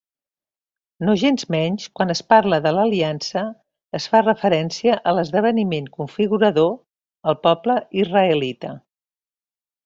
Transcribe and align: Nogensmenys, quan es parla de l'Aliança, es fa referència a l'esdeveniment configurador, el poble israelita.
Nogensmenys, 1.07 1.83
quan 1.99 2.13
es 2.13 2.21
parla 2.33 2.59
de 2.67 2.71
l'Aliança, 2.77 3.43
es 3.99 4.07
fa 4.13 4.21
referència 4.23 4.95
a 5.11 5.13
l'esdeveniment 5.19 5.91
configurador, 5.99 6.73
el 7.33 7.39
poble 7.45 7.77
israelita. 8.07 8.75